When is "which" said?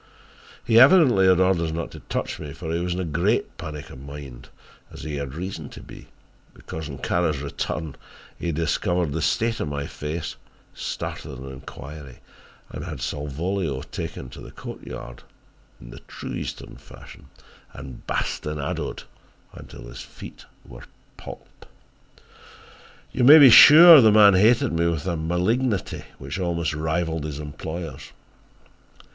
26.17-26.39